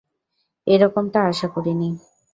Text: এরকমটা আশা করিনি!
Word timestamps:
এরকমটা 0.67 1.19
আশা 1.29 1.47
করিনি! 1.53 1.89